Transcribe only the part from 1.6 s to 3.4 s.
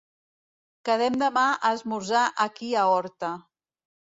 a esmorzar aquí a Horta.